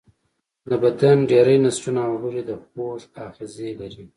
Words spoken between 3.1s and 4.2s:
آخذې لري.